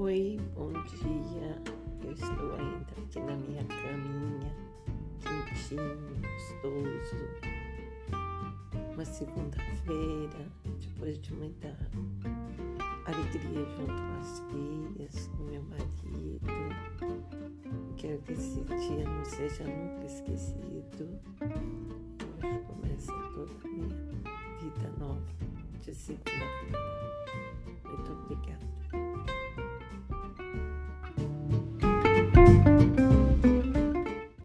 [0.00, 1.62] Oi, bom dia.
[2.02, 4.50] Eu estou ainda aqui na minha caminha,
[5.20, 7.16] quentinho, gostoso.
[8.94, 10.48] Uma segunda-feira,
[10.80, 11.76] depois de muita
[13.04, 16.46] alegria junto com as filhas, com meu marido.
[17.98, 21.20] Quero que esse dia não seja nunca esquecido.
[22.42, 23.96] Hoje começa toda a minha
[24.62, 25.20] vida nova
[25.82, 26.99] de segunda-feira.